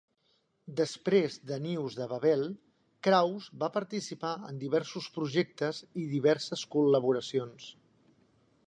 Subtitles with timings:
[0.77, 2.41] Després de News de Babel,
[3.09, 7.71] Krause va participar en diversos projectes i diverses col·laboracions.